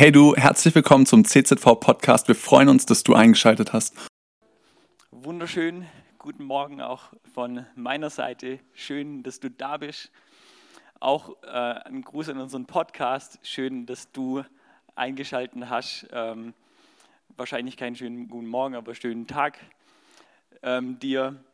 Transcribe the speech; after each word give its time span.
Hey 0.00 0.12
du, 0.12 0.34
herzlich 0.34 0.74
willkommen 0.74 1.04
zum 1.04 1.26
CZV 1.26 1.78
Podcast. 1.78 2.26
Wir 2.26 2.34
freuen 2.34 2.70
uns, 2.70 2.86
dass 2.86 3.02
du 3.02 3.12
eingeschaltet 3.12 3.74
hast. 3.74 3.94
Wunderschön, 5.10 5.86
guten 6.16 6.44
Morgen 6.44 6.80
auch 6.80 7.12
von 7.34 7.66
meiner 7.74 8.08
Seite. 8.08 8.60
Schön, 8.72 9.22
dass 9.22 9.40
du 9.40 9.50
da 9.50 9.76
bist. 9.76 10.10
Auch 11.00 11.36
äh, 11.42 11.48
ein 11.48 12.00
Gruß 12.00 12.30
an 12.30 12.38
unseren 12.38 12.64
Podcast. 12.64 13.40
Schön, 13.42 13.84
dass 13.84 14.10
du 14.10 14.42
eingeschaltet 14.94 15.68
hast. 15.68 16.06
Ähm, 16.12 16.54
wahrscheinlich 17.36 17.76
keinen 17.76 17.94
schönen 17.94 18.28
guten 18.28 18.46
Morgen, 18.46 18.76
aber 18.76 18.94
schönen 18.94 19.26
Tag 19.26 19.58
ähm, 20.62 20.98
dir. 20.98 21.44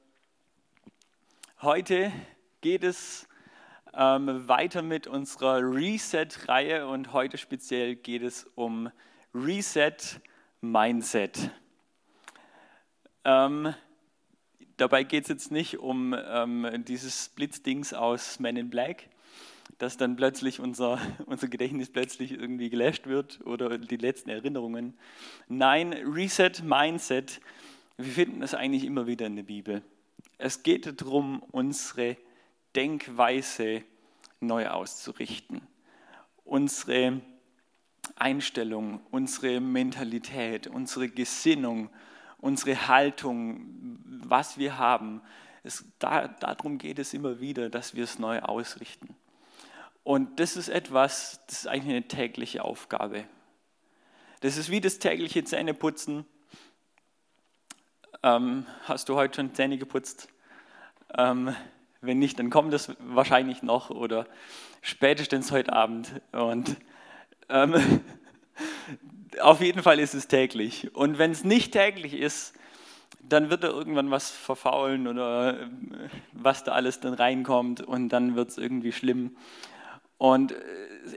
Heute 1.62 2.12
geht 2.60 2.84
es 2.84 3.26
ähm, 3.96 4.46
weiter 4.46 4.82
mit 4.82 5.06
unserer 5.06 5.60
Reset-Reihe 5.60 6.86
und 6.86 7.12
heute 7.12 7.38
speziell 7.38 7.96
geht 7.96 8.22
es 8.22 8.44
um 8.54 8.90
Reset 9.34 9.96
Mindset. 10.60 11.50
Ähm, 13.24 13.74
dabei 14.76 15.02
geht 15.02 15.24
es 15.24 15.28
jetzt 15.28 15.50
nicht 15.50 15.78
um 15.78 16.14
ähm, 16.16 16.84
dieses 16.86 17.30
Blitzdings 17.30 17.94
aus 17.94 18.38
Men 18.38 18.56
in 18.56 18.68
Black, 18.68 19.08
dass 19.78 19.96
dann 19.96 20.16
plötzlich 20.16 20.60
unser, 20.60 21.00
unser 21.26 21.48
Gedächtnis 21.48 21.90
plötzlich 21.90 22.32
irgendwie 22.32 22.68
gelöscht 22.68 23.06
wird 23.06 23.40
oder 23.46 23.78
die 23.78 23.96
letzten 23.96 24.28
Erinnerungen. 24.28 24.98
Nein, 25.48 25.94
Reset 25.94 26.62
Mindset, 26.62 27.40
wir 27.96 28.12
finden 28.12 28.40
das 28.40 28.52
eigentlich 28.52 28.84
immer 28.84 29.06
wieder 29.06 29.26
in 29.26 29.36
der 29.36 29.42
Bibel. 29.44 29.82
Es 30.36 30.62
geht 30.62 31.00
darum, 31.00 31.42
unsere 31.50 32.18
Denkweise 32.76 33.82
neu 34.40 34.68
auszurichten. 34.68 35.66
Unsere 36.44 37.22
Einstellung, 38.14 39.00
unsere 39.10 39.60
Mentalität, 39.60 40.66
unsere 40.66 41.08
Gesinnung, 41.08 41.90
unsere 42.38 42.86
Haltung, 42.86 43.98
was 44.24 44.58
wir 44.58 44.78
haben. 44.78 45.22
Es, 45.64 45.84
da, 45.98 46.28
darum 46.28 46.78
geht 46.78 46.98
es 46.98 47.14
immer 47.14 47.40
wieder, 47.40 47.70
dass 47.70 47.94
wir 47.94 48.04
es 48.04 48.18
neu 48.18 48.40
ausrichten. 48.40 49.16
Und 50.04 50.38
das 50.38 50.56
ist 50.56 50.68
etwas, 50.68 51.40
das 51.48 51.60
ist 51.60 51.66
eigentlich 51.66 51.96
eine 51.96 52.06
tägliche 52.06 52.62
Aufgabe. 52.62 53.24
Das 54.40 54.56
ist 54.56 54.70
wie 54.70 54.80
das 54.80 54.98
tägliche 54.98 55.42
Zähneputzen. 55.42 56.24
Ähm, 58.22 58.66
hast 58.84 59.08
du 59.08 59.16
heute 59.16 59.36
schon 59.36 59.54
Zähne 59.54 59.78
geputzt? 59.78 60.28
Ähm, 61.16 61.56
wenn 62.00 62.18
nicht, 62.18 62.38
dann 62.38 62.50
kommt 62.50 62.72
das 62.72 62.94
wahrscheinlich 63.00 63.62
noch 63.62 63.90
oder 63.90 64.26
spätestens 64.82 65.50
heute 65.50 65.72
Abend. 65.72 66.20
Und 66.32 66.76
ähm, 67.48 67.74
auf 69.40 69.60
jeden 69.60 69.82
Fall 69.82 69.98
ist 69.98 70.14
es 70.14 70.28
täglich. 70.28 70.94
Und 70.94 71.18
wenn 71.18 71.30
es 71.30 71.44
nicht 71.44 71.72
täglich 71.72 72.14
ist, 72.14 72.54
dann 73.28 73.50
wird 73.50 73.64
da 73.64 73.68
irgendwann 73.68 74.10
was 74.10 74.30
verfaulen 74.30 75.08
oder 75.08 75.60
äh, 75.60 75.66
was 76.32 76.64
da 76.64 76.72
alles 76.72 77.00
dann 77.00 77.14
reinkommt 77.14 77.80
und 77.80 78.10
dann 78.10 78.36
wird 78.36 78.50
es 78.50 78.58
irgendwie 78.58 78.92
schlimm. 78.92 79.36
Und 80.18 80.52
äh, 80.52 80.56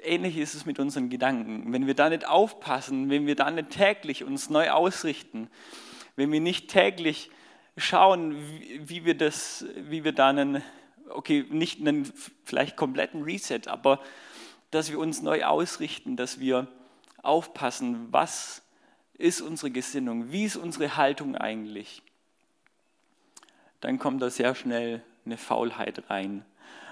ähnlich 0.03 0.37
ist 0.37 0.55
es 0.55 0.65
mit 0.65 0.79
unseren 0.79 1.09
Gedanken. 1.09 1.71
Wenn 1.71 1.87
wir 1.87 1.93
da 1.93 2.09
nicht 2.09 2.27
aufpassen, 2.27 3.09
wenn 3.09 3.27
wir 3.27 3.35
da 3.35 3.51
nicht 3.51 3.69
täglich 3.69 4.23
uns 4.23 4.49
neu 4.49 4.71
ausrichten, 4.71 5.49
wenn 6.15 6.31
wir 6.31 6.41
nicht 6.41 6.69
täglich 6.69 7.29
schauen, 7.79 8.35
wie, 8.87 9.05
wir 9.05 9.15
das, 9.15 9.65
wie 9.75 10.03
wir 10.03 10.11
da 10.11 10.29
einen, 10.29 10.63
okay, 11.09 11.45
nicht 11.49 11.79
einen 11.79 12.11
vielleicht 12.45 12.75
kompletten 12.75 13.23
Reset, 13.23 13.61
aber 13.67 13.99
dass 14.71 14.91
wir 14.91 14.99
uns 14.99 15.21
neu 15.21 15.45
ausrichten, 15.45 16.15
dass 16.15 16.39
wir 16.39 16.67
aufpassen, 17.23 18.07
was 18.11 18.61
ist 19.13 19.41
unsere 19.41 19.71
Gesinnung, 19.71 20.31
wie 20.31 20.45
ist 20.45 20.55
unsere 20.55 20.95
Haltung 20.95 21.35
eigentlich, 21.35 22.01
dann 23.81 23.99
kommt 23.99 24.21
da 24.21 24.29
sehr 24.29 24.55
schnell 24.55 25.03
eine 25.25 25.37
Faulheit 25.37 26.09
rein. 26.09 26.45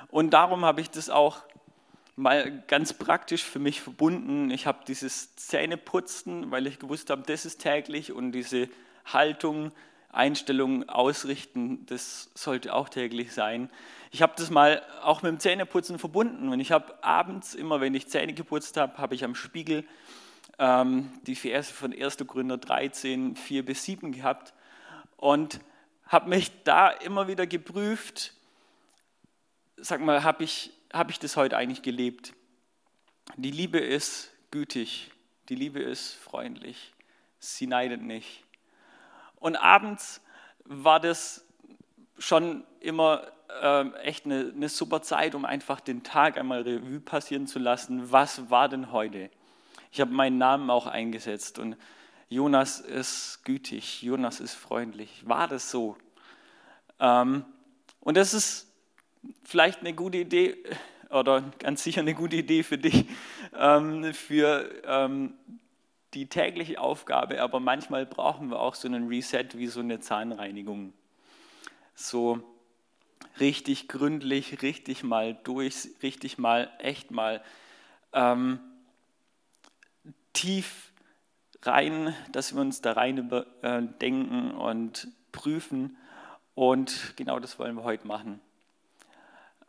Und 0.09 0.31
darum 0.31 0.65
habe 0.65 0.81
ich 0.81 0.89
das 0.89 1.09
auch 1.09 1.43
mal 2.15 2.63
ganz 2.67 2.93
praktisch 2.93 3.43
für 3.43 3.59
mich 3.59 3.81
verbunden. 3.81 4.49
Ich 4.49 4.65
habe 4.65 4.79
dieses 4.87 5.35
Zähneputzen, 5.35 6.51
weil 6.51 6.67
ich 6.67 6.79
gewusst 6.79 7.09
habe, 7.09 7.23
das 7.25 7.45
ist 7.45 7.59
täglich 7.59 8.11
und 8.11 8.31
diese 8.31 8.69
Haltung, 9.05 9.71
Einstellung, 10.09 10.87
Ausrichten, 10.89 11.85
das 11.85 12.31
sollte 12.33 12.73
auch 12.73 12.89
täglich 12.89 13.33
sein. 13.33 13.69
Ich 14.11 14.21
habe 14.21 14.33
das 14.37 14.49
mal 14.49 14.81
auch 15.01 15.21
mit 15.21 15.31
dem 15.31 15.39
Zähneputzen 15.39 15.99
verbunden 15.99 16.49
und 16.49 16.59
ich 16.59 16.71
habe 16.71 17.03
abends 17.03 17.55
immer, 17.55 17.81
wenn 17.81 17.93
ich 17.93 18.07
Zähne 18.07 18.33
geputzt 18.33 18.77
habe, 18.77 18.97
habe 18.97 19.15
ich 19.15 19.23
am 19.23 19.35
Spiegel 19.35 19.85
ähm, 20.59 21.11
die 21.23 21.35
Verse 21.35 21.73
von 21.73 21.93
1. 21.93 22.17
Gründer 22.25 22.57
13, 22.57 23.35
4 23.35 23.65
bis 23.65 23.83
7 23.83 24.11
gehabt 24.11 24.53
und 25.17 25.59
habe 26.05 26.29
mich 26.29 26.51
da 26.63 26.89
immer 26.89 27.27
wieder 27.27 27.45
geprüft, 27.45 28.33
sag 29.75 30.01
mal, 30.01 30.23
habe 30.23 30.43
ich, 30.43 30.71
hab 30.93 31.09
ich 31.09 31.19
das 31.19 31.35
heute 31.35 31.57
eigentlich 31.57 31.81
gelebt? 31.81 32.33
Die 33.35 33.51
Liebe 33.51 33.79
ist 33.79 34.31
gütig, 34.51 35.11
die 35.49 35.55
Liebe 35.55 35.81
ist 35.81 36.13
freundlich, 36.13 36.93
sie 37.39 37.67
neidet 37.67 38.01
nicht. 38.01 38.46
Und 39.39 39.55
abends 39.55 40.21
war 40.65 40.99
das 40.99 41.45
schon 42.17 42.63
immer 42.79 43.23
äh, 43.61 43.89
echt 44.03 44.25
eine, 44.25 44.51
eine 44.55 44.69
super 44.69 45.01
Zeit, 45.01 45.35
um 45.35 45.45
einfach 45.45 45.79
den 45.79 46.03
Tag 46.03 46.37
einmal 46.37 46.61
Revue 46.61 46.99
passieren 46.99 47.47
zu 47.47 47.59
lassen. 47.59 48.11
Was 48.11 48.49
war 48.49 48.69
denn 48.69 48.91
heute? 48.91 49.29
Ich 49.91 50.01
habe 50.01 50.11
meinen 50.11 50.37
Namen 50.37 50.69
auch 50.69 50.87
eingesetzt 50.87 51.59
und 51.59 51.77
Jonas 52.29 52.81
ist 52.81 53.43
gütig, 53.45 54.01
Jonas 54.01 54.41
ist 54.41 54.53
freundlich. 54.53 55.27
War 55.27 55.47
das 55.47 55.71
so? 55.71 55.97
Ähm, 56.99 57.45
und 58.01 58.17
das 58.17 58.33
ist 58.33 58.73
vielleicht 59.43 59.79
eine 59.79 59.93
gute 59.93 60.17
Idee 60.17 60.57
oder 61.09 61.41
ganz 61.59 61.83
sicher 61.83 62.01
eine 62.01 62.13
gute 62.13 62.35
Idee 62.35 62.63
für 62.63 62.77
dich, 62.77 63.05
ähm, 63.57 64.13
für 64.13 64.69
ähm, 64.85 65.33
die 66.13 66.27
tägliche 66.27 66.79
Aufgabe, 66.79 67.41
aber 67.41 67.59
manchmal 67.59 68.05
brauchen 68.05 68.49
wir 68.49 68.59
auch 68.59 68.75
so 68.75 68.87
einen 68.87 69.07
Reset 69.07 69.49
wie 69.53 69.67
so 69.67 69.81
eine 69.81 69.99
Zahnreinigung. 69.99 70.93
So 71.95 72.41
richtig 73.39 73.87
gründlich, 73.87 74.61
richtig 74.61 75.03
mal 75.03 75.37
durch, 75.43 75.89
richtig 76.01 76.37
mal, 76.37 76.71
echt 76.79 77.11
mal 77.11 77.43
ähm, 78.13 78.59
tief 80.33 80.91
rein, 81.63 82.15
dass 82.31 82.53
wir 82.53 82.61
uns 82.61 82.81
da 82.81 82.93
rein 82.93 83.31
äh, 83.61 83.81
denken 84.01 84.51
und 84.51 85.07
prüfen. 85.31 85.97
Und 86.55 87.13
genau 87.17 87.39
das 87.39 87.59
wollen 87.59 87.75
wir 87.75 87.83
heute 87.83 88.07
machen. 88.07 88.39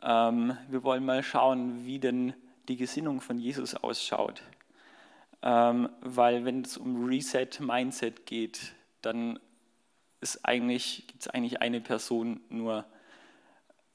Ähm, 0.01 0.57
wir 0.69 0.83
wollen 0.83 1.05
mal 1.05 1.23
schauen, 1.23 1.85
wie 1.85 1.99
denn 1.99 2.33
die 2.67 2.77
Gesinnung 2.77 3.21
von 3.21 3.37
Jesus 3.37 3.75
ausschaut. 3.75 4.41
Ähm, 5.41 5.89
weil 6.01 6.45
wenn 6.45 6.61
es 6.61 6.77
um 6.77 7.05
Reset 7.05 7.59
Mindset 7.59 8.25
geht, 8.25 8.73
dann 9.01 9.39
ist 10.21 10.45
eigentlich, 10.45 11.07
gibt 11.07 11.21
es 11.21 11.27
eigentlich 11.27 11.61
eine 11.61 11.79
Person 11.79 12.41
nur, 12.49 12.85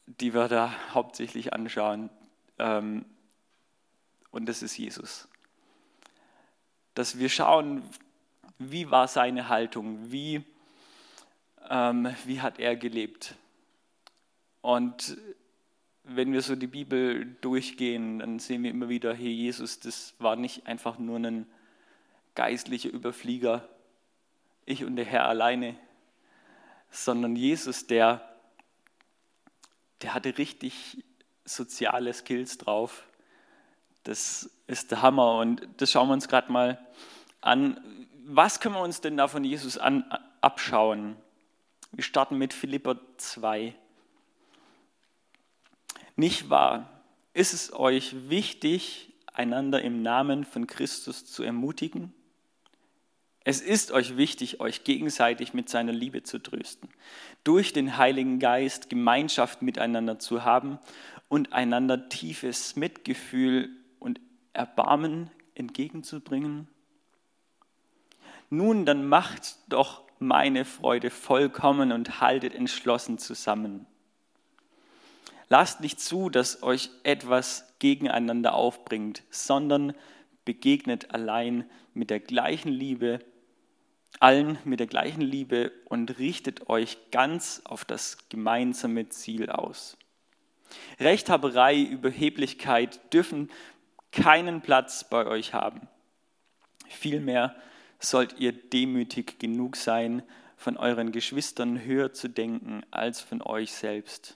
die 0.06 0.32
wir 0.32 0.48
da 0.48 0.74
hauptsächlich 0.92 1.52
anschauen. 1.52 2.10
Ähm, 2.58 3.04
und 4.30 4.46
das 4.46 4.62
ist 4.62 4.76
Jesus. 4.76 5.28
Dass 6.94 7.18
wir 7.18 7.28
schauen, 7.28 7.82
wie 8.58 8.90
war 8.90 9.08
seine 9.08 9.48
Haltung, 9.48 10.10
wie, 10.10 10.42
ähm, 11.68 12.14
wie 12.24 12.40
hat 12.40 12.58
er 12.58 12.76
gelebt. 12.76 13.34
Und 14.60 15.18
wenn 16.04 16.32
wir 16.32 16.42
so 16.42 16.54
die 16.54 16.66
Bibel 16.66 17.24
durchgehen, 17.40 18.18
dann 18.18 18.38
sehen 18.38 18.62
wir 18.62 18.70
immer 18.70 18.88
wieder, 18.88 19.14
hey, 19.14 19.30
Jesus, 19.30 19.80
das 19.80 20.14
war 20.18 20.36
nicht 20.36 20.66
einfach 20.66 20.98
nur 20.98 21.18
ein 21.18 21.46
geistlicher 22.34 22.90
Überflieger, 22.90 23.66
ich 24.66 24.84
und 24.84 24.96
der 24.96 25.04
Herr 25.06 25.26
alleine, 25.26 25.76
sondern 26.90 27.36
Jesus, 27.36 27.86
der, 27.86 28.20
der 30.02 30.14
hatte 30.14 30.36
richtig 30.36 31.02
soziale 31.44 32.12
Skills 32.12 32.58
drauf. 32.58 33.06
Das 34.04 34.50
ist 34.66 34.90
der 34.90 35.02
Hammer 35.02 35.38
und 35.38 35.66
das 35.78 35.90
schauen 35.90 36.08
wir 36.08 36.14
uns 36.14 36.28
gerade 36.28 36.52
mal 36.52 36.86
an. 37.40 37.80
Was 38.26 38.60
können 38.60 38.74
wir 38.74 38.82
uns 38.82 39.00
denn 39.00 39.16
da 39.16 39.28
von 39.28 39.44
Jesus 39.44 39.78
an, 39.78 40.04
abschauen? 40.40 41.16
Wir 41.92 42.04
starten 42.04 42.36
mit 42.36 42.52
Philipper 42.52 42.98
2. 43.16 43.74
Nicht 46.16 46.50
wahr? 46.50 47.02
Ist 47.32 47.52
es 47.54 47.72
euch 47.72 48.28
wichtig, 48.28 49.12
einander 49.32 49.82
im 49.82 50.02
Namen 50.02 50.44
von 50.44 50.66
Christus 50.66 51.26
zu 51.26 51.42
ermutigen? 51.42 52.14
Es 53.46 53.60
ist 53.60 53.92
euch 53.92 54.16
wichtig, 54.16 54.60
euch 54.60 54.84
gegenseitig 54.84 55.52
mit 55.52 55.68
seiner 55.68 55.92
Liebe 55.92 56.22
zu 56.22 56.38
trösten, 56.38 56.88
durch 57.42 57.74
den 57.74 57.98
Heiligen 57.98 58.38
Geist 58.38 58.88
Gemeinschaft 58.88 59.60
miteinander 59.60 60.18
zu 60.18 60.44
haben 60.44 60.78
und 61.28 61.52
einander 61.52 62.08
tiefes 62.08 62.76
Mitgefühl 62.76 63.68
und 63.98 64.20
Erbarmen, 64.54 65.30
entgegenzubringen? 65.54 66.68
Nun, 68.48 68.86
dann 68.86 69.06
macht 69.06 69.56
doch 69.68 70.04
meine 70.18 70.64
Freude 70.64 71.10
vollkommen 71.10 71.92
und 71.92 72.20
haltet 72.20 72.54
entschlossen 72.54 73.18
zusammen. 73.18 73.86
Lasst 75.48 75.80
nicht 75.80 76.00
zu, 76.00 76.30
dass 76.30 76.62
euch 76.62 76.90
etwas 77.02 77.64
gegeneinander 77.78 78.54
aufbringt, 78.54 79.22
sondern 79.30 79.94
begegnet 80.44 81.10
allein 81.12 81.68
mit 81.92 82.10
der 82.10 82.20
gleichen 82.20 82.72
Liebe, 82.72 83.20
allen 84.20 84.58
mit 84.64 84.80
der 84.80 84.86
gleichen 84.86 85.20
Liebe 85.20 85.72
und 85.86 86.18
richtet 86.18 86.68
euch 86.68 86.98
ganz 87.10 87.62
auf 87.64 87.84
das 87.84 88.28
gemeinsame 88.28 89.08
Ziel 89.08 89.50
aus. 89.50 89.96
Rechthaberei, 90.98 91.80
Überheblichkeit 91.80 93.12
dürfen 93.12 93.50
keinen 94.12 94.60
Platz 94.60 95.04
bei 95.08 95.26
euch 95.26 95.54
haben. 95.54 95.88
Vielmehr 96.88 97.54
sollt 97.98 98.38
ihr 98.38 98.52
demütig 98.52 99.38
genug 99.38 99.76
sein, 99.76 100.22
von 100.56 100.76
euren 100.76 101.12
Geschwistern 101.12 101.84
höher 101.84 102.12
zu 102.12 102.28
denken 102.28 102.82
als 102.90 103.20
von 103.20 103.42
euch 103.42 103.72
selbst. 103.72 104.34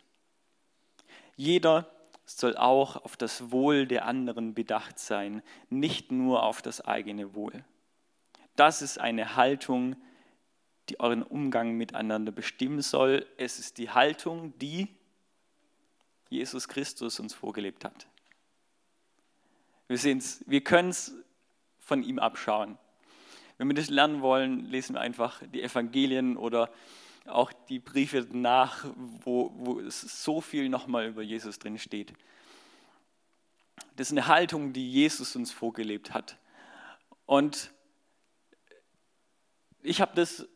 Jeder 1.38 1.88
soll 2.26 2.56
auch 2.56 2.96
auf 3.05 3.17
das 3.17 3.52
Wohl 3.52 3.87
der 3.87 4.06
anderen 4.06 4.55
bedacht 4.55 4.99
sein, 4.99 5.40
nicht 5.70 6.11
nur 6.11 6.43
auf 6.43 6.62
das 6.62 6.81
eigene 6.81 7.35
Wohl. 7.35 7.64
Das 8.56 8.82
ist 8.82 8.99
eine 8.99 9.37
Haltung, 9.37 9.94
die 10.88 10.99
euren 10.99 11.23
Umgang 11.23 11.76
miteinander 11.76 12.32
bestimmen 12.32 12.82
soll. 12.82 13.25
Es 13.37 13.61
ist 13.61 13.79
die 13.79 13.88
Haltung, 13.88 14.52
die 14.58 14.88
Jesus 16.29 16.67
Christus 16.67 17.20
uns 17.20 17.35
vorgelebt 17.35 17.84
hat. 17.84 18.08
Wir, 19.87 19.99
wir 19.99 20.64
können 20.64 20.91
es 20.91 21.14
von 21.79 22.02
ihm 22.02 22.19
abschauen. 22.19 22.76
Wenn 23.58 23.69
wir 23.69 23.75
das 23.75 23.91
lernen 23.91 24.23
wollen, 24.23 24.64
lesen 24.64 24.94
wir 24.94 25.00
einfach 25.02 25.41
die 25.55 25.62
Evangelien 25.62 26.37
oder 26.37 26.69
auch 27.29 27.53
die 27.69 27.79
Briefe 27.79 28.27
nach, 28.33 28.85
wo, 28.97 29.53
wo 29.55 29.83
so 29.89 30.41
viel 30.41 30.69
nochmal 30.69 31.07
über 31.07 31.23
Jesus 31.23 31.59
drin 31.59 31.79
steht. 31.79 32.13
Das 33.97 34.09
ist 34.09 34.13
eine 34.13 34.27
Haltung, 34.27 34.73
die 34.73 34.91
Jesus 34.91 35.37
uns 35.37 35.53
vorgelebt 35.53 36.15
hat. 36.15 36.37
Und 37.27 37.73
ich 39.83 40.01
habe 40.01 40.13
das, 40.15 40.49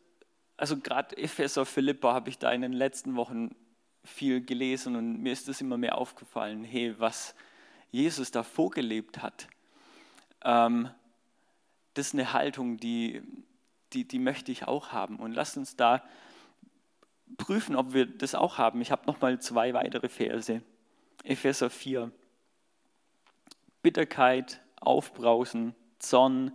also 0.57 0.77
gerade 0.77 1.17
Epheser, 1.17 1.65
Philippa 1.65 2.13
habe 2.13 2.29
ich 2.29 2.37
da 2.37 2.51
in 2.51 2.61
den 2.61 2.73
letzten 2.73 3.15
Wochen 3.15 3.55
viel 4.03 4.43
gelesen 4.43 4.95
und 4.95 5.21
mir 5.21 5.33
ist 5.33 5.47
das 5.47 5.61
immer 5.61 5.77
mehr 5.77 5.97
aufgefallen, 5.97 6.63
hey, 6.63 6.95
was 6.99 7.35
Jesus 7.91 8.31
da 8.31 8.43
vorgelebt 8.43 9.21
hat, 9.21 9.47
ähm, 10.43 10.89
das 11.93 12.07
ist 12.07 12.13
eine 12.13 12.33
Haltung, 12.33 12.77
die, 12.77 13.21
die, 13.93 14.07
die 14.07 14.19
möchte 14.19 14.51
ich 14.51 14.67
auch 14.67 14.91
haben. 14.91 15.17
Und 15.17 15.33
lasst 15.33 15.57
uns 15.57 15.75
da 15.75 16.03
prüfen, 17.37 17.75
ob 17.75 17.93
wir 17.93 18.05
das 18.05 18.35
auch 18.35 18.57
haben. 18.57 18.81
Ich 18.81 18.91
habe 18.91 19.05
noch 19.05 19.21
mal 19.21 19.39
zwei 19.39 19.73
weitere 19.73 20.09
Verse. 20.09 20.61
Epheser 21.23 21.69
4. 21.69 22.11
Bitterkeit, 23.81 24.61
Aufbrausen, 24.79 25.75
Zorn, 25.99 26.51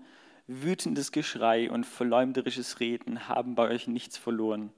wütendes 0.47 1.13
Geschrei 1.13 1.71
und 1.71 1.85
verleumderisches 1.85 2.81
Reden 2.81 3.29
haben 3.29 3.55
bei 3.55 3.69
euch 3.69 3.87
nichts 3.87 4.17
verloren. 4.17 4.73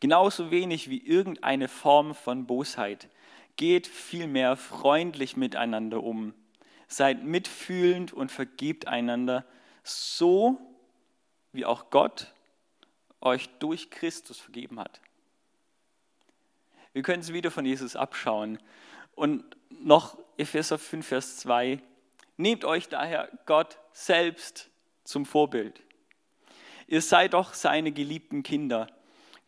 Genauso 0.00 0.50
wenig 0.50 0.90
wie 0.90 0.98
irgendeine 0.98 1.68
Form 1.68 2.14
von 2.14 2.46
Bosheit. 2.46 3.08
Geht 3.56 3.86
vielmehr 3.86 4.56
freundlich 4.56 5.36
miteinander 5.36 6.02
um. 6.02 6.34
Seid 6.88 7.24
mitfühlend 7.24 8.12
und 8.12 8.32
vergebt 8.32 8.86
einander, 8.86 9.44
so 9.82 10.58
wie 11.52 11.64
auch 11.64 11.90
Gott 11.90 12.32
euch 13.20 13.48
durch 13.58 13.90
Christus 13.90 14.38
vergeben 14.38 14.80
hat. 14.80 15.00
Wir 16.92 17.02
können 17.02 17.22
es 17.22 17.32
wieder 17.32 17.50
von 17.50 17.64
Jesus 17.64 17.96
abschauen. 17.96 18.58
Und 19.14 19.44
noch 19.70 20.18
Epheser 20.36 20.78
5, 20.78 21.06
Vers 21.06 21.36
2. 21.38 21.80
Nehmt 22.36 22.64
euch 22.64 22.88
daher 22.88 23.30
Gott 23.46 23.78
selbst 23.92 24.70
zum 25.04 25.26
Vorbild. 25.26 25.80
Ihr 26.86 27.02
seid 27.02 27.34
doch 27.34 27.54
seine 27.54 27.92
geliebten 27.92 28.42
Kinder. 28.42 28.86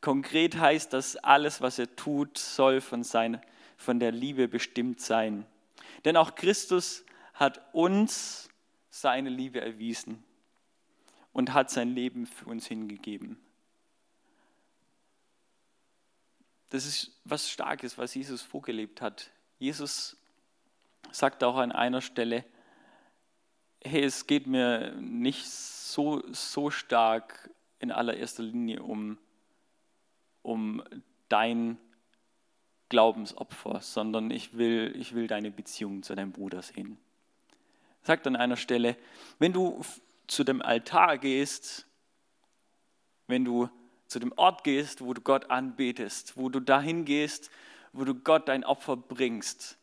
Konkret 0.00 0.56
heißt 0.56 0.92
das, 0.92 1.16
alles, 1.16 1.60
was 1.60 1.78
er 1.78 1.94
tut, 1.96 2.38
soll 2.38 2.80
von, 2.80 3.04
seine, 3.04 3.40
von 3.76 3.98
der 3.98 4.12
Liebe 4.12 4.48
bestimmt 4.48 5.00
sein. 5.00 5.46
Denn 6.04 6.16
auch 6.16 6.34
Christus 6.34 7.04
hat 7.34 7.60
uns 7.72 8.48
seine 8.90 9.30
Liebe 9.30 9.60
erwiesen 9.60 10.22
und 11.32 11.52
hat 11.52 11.70
sein 11.70 11.94
Leben 11.94 12.26
für 12.26 12.46
uns 12.46 12.66
hingegeben. 12.66 13.43
Das 16.70 16.86
ist 16.86 17.20
was 17.24 17.50
Starkes, 17.50 17.98
was 17.98 18.14
Jesus 18.14 18.42
vorgelebt 18.42 19.00
hat. 19.00 19.30
Jesus 19.58 20.16
sagt 21.12 21.44
auch 21.44 21.56
an 21.56 21.72
einer 21.72 22.00
Stelle, 22.00 22.44
hey, 23.82 24.02
es 24.02 24.26
geht 24.26 24.46
mir 24.46 24.92
nicht 25.00 25.46
so, 25.46 26.22
so 26.32 26.70
stark 26.70 27.50
in 27.78 27.92
allererster 27.92 28.42
Linie 28.42 28.82
um, 28.82 29.18
um 30.42 30.82
dein 31.28 31.78
Glaubensopfer, 32.88 33.80
sondern 33.80 34.30
ich 34.30 34.56
will, 34.56 34.94
ich 34.98 35.14
will 35.14 35.26
deine 35.26 35.50
Beziehung 35.50 36.02
zu 36.02 36.14
deinem 36.14 36.32
Bruder 36.32 36.62
sehen. 36.62 36.98
Er 38.02 38.06
sagt 38.06 38.26
an 38.26 38.36
einer 38.36 38.56
Stelle, 38.56 38.96
wenn 39.38 39.52
du 39.52 39.80
zu 40.26 40.44
dem 40.44 40.62
Altar 40.62 41.18
gehst, 41.18 41.86
wenn 43.26 43.44
du 43.44 43.68
zu 44.06 44.18
dem 44.18 44.32
Ort 44.36 44.64
gehst, 44.64 45.00
wo 45.00 45.14
du 45.14 45.20
Gott 45.20 45.50
anbetest, 45.50 46.36
wo 46.36 46.48
du 46.48 46.60
dahin 46.60 47.04
gehst, 47.04 47.50
wo 47.92 48.04
du 48.04 48.14
Gott 48.14 48.48
dein 48.48 48.64
Opfer 48.64 48.96
bringst. 48.96 49.78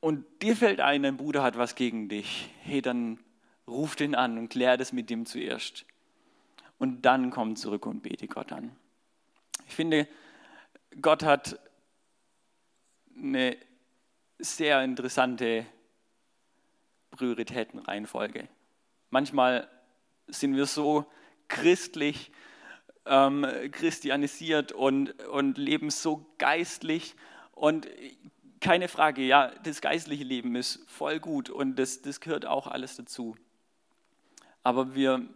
Und 0.00 0.24
dir 0.42 0.56
fällt 0.56 0.80
ein, 0.80 1.02
dein 1.02 1.16
Bruder 1.16 1.42
hat 1.42 1.58
was 1.58 1.74
gegen 1.74 2.08
dich. 2.08 2.50
Hey, 2.62 2.82
dann 2.82 3.18
ruf 3.66 3.96
den 3.96 4.14
an 4.14 4.38
und 4.38 4.48
klär 4.48 4.76
das 4.76 4.92
mit 4.92 5.10
dem 5.10 5.26
zuerst. 5.26 5.84
Und 6.78 7.02
dann 7.02 7.30
komm 7.30 7.56
zurück 7.56 7.86
und 7.86 8.02
bete 8.02 8.28
Gott 8.28 8.52
an. 8.52 8.74
Ich 9.66 9.74
finde, 9.74 10.08
Gott 11.00 11.22
hat 11.22 11.58
eine 13.16 13.56
sehr 14.38 14.82
interessante 14.84 15.66
Prioritätenreihenfolge. 17.10 18.48
Manchmal 19.10 19.68
sind 20.28 20.54
wir 20.54 20.66
so 20.66 21.06
christlich, 21.48 22.30
ähm, 23.06 23.46
christianisiert 23.72 24.72
und, 24.72 25.22
und 25.24 25.58
leben 25.58 25.90
so 25.90 26.26
geistlich. 26.38 27.14
Und 27.52 27.88
keine 28.60 28.88
Frage, 28.88 29.22
ja, 29.22 29.50
das 29.64 29.80
geistliche 29.80 30.24
Leben 30.24 30.54
ist 30.56 30.88
voll 30.88 31.20
gut 31.20 31.50
und 31.50 31.76
das, 31.76 32.02
das 32.02 32.20
gehört 32.20 32.46
auch 32.46 32.66
alles 32.66 32.96
dazu. 32.96 33.36
Aber 34.62 34.94
wir 34.94 35.26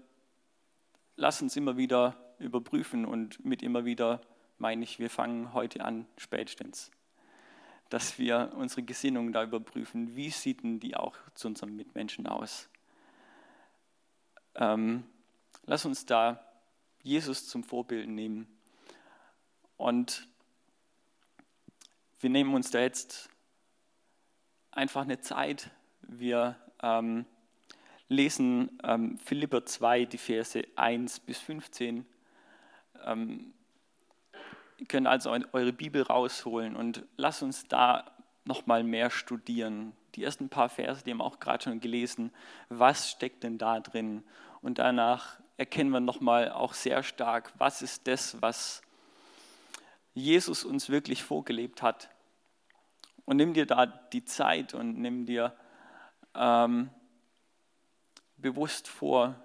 lassen 1.16 1.44
uns 1.44 1.56
immer 1.56 1.76
wieder 1.76 2.16
überprüfen 2.38 3.04
und 3.04 3.44
mit 3.44 3.62
immer 3.62 3.84
wieder 3.84 4.20
meine 4.58 4.84
ich, 4.84 4.98
wir 5.00 5.10
fangen 5.10 5.52
heute 5.52 5.84
an, 5.84 6.06
spätestens, 6.16 6.92
dass 7.90 8.18
wir 8.18 8.52
unsere 8.56 8.84
Gesinnung 8.84 9.32
da 9.32 9.42
überprüfen. 9.42 10.14
Wie 10.14 10.30
sieht 10.30 10.62
denn 10.62 10.78
die 10.78 10.96
auch 10.96 11.16
zu 11.34 11.48
unseren 11.48 11.74
Mitmenschen 11.74 12.26
aus? 12.26 12.68
Ähm, 14.54 15.02
Lass 15.64 15.84
uns 15.84 16.06
da 16.06 16.44
Jesus 17.02 17.46
zum 17.48 17.62
Vorbild 17.62 18.08
nehmen. 18.08 18.48
Und 19.76 20.26
wir 22.18 22.30
nehmen 22.30 22.54
uns 22.54 22.70
da 22.70 22.80
jetzt 22.80 23.28
einfach 24.72 25.02
eine 25.02 25.20
Zeit. 25.20 25.70
Wir 26.00 26.56
ähm, 26.82 27.26
lesen 28.08 28.78
ähm, 28.82 29.18
Philipper 29.18 29.64
2, 29.64 30.04
die 30.06 30.18
Verse 30.18 30.62
1 30.74 31.20
bis 31.20 31.38
15. 31.38 32.06
Ähm, 33.04 33.54
ihr 34.78 34.86
könnt 34.86 35.06
also 35.06 35.30
eure 35.30 35.72
Bibel 35.72 36.02
rausholen 36.02 36.74
und 36.74 37.04
lasst 37.16 37.42
uns 37.42 37.68
da 37.68 38.10
nochmal 38.44 38.82
mehr 38.82 39.10
studieren. 39.10 39.92
Die 40.16 40.24
ersten 40.24 40.48
paar 40.48 40.68
Verse, 40.68 41.04
die 41.04 41.10
haben 41.10 41.18
wir 41.18 41.24
auch 41.24 41.38
gerade 41.38 41.62
schon 41.62 41.80
gelesen. 41.80 42.32
Was 42.68 43.10
steckt 43.10 43.44
denn 43.44 43.58
da 43.58 43.80
drin? 43.80 44.24
Und 44.60 44.78
danach 44.78 45.41
erkennen 45.62 45.90
wir 45.90 46.00
nochmal 46.00 46.50
auch 46.50 46.74
sehr 46.74 47.04
stark, 47.04 47.52
was 47.56 47.82
ist 47.82 48.08
das, 48.08 48.42
was 48.42 48.82
Jesus 50.12 50.64
uns 50.64 50.88
wirklich 50.88 51.22
vorgelebt 51.22 51.82
hat. 51.82 52.10
Und 53.26 53.36
nimm 53.36 53.54
dir 53.54 53.64
da 53.64 53.86
die 53.86 54.24
Zeit 54.24 54.74
und 54.74 54.98
nimm 54.98 55.24
dir 55.24 55.54
ähm, 56.34 56.90
bewusst 58.38 58.88
vor, 58.88 59.36